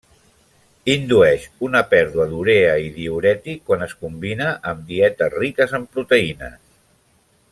Indueix 0.93 1.43
una 1.67 1.81
pèrdua 1.91 2.25
d'urea 2.31 2.71
i 2.85 2.89
diürètic 2.95 3.61
quan 3.69 3.85
es 3.89 3.95
combina 4.05 4.49
amb 4.73 4.83
dietes 4.93 5.37
riques 5.37 5.79
en 5.81 5.89
proteïnes. 5.97 6.59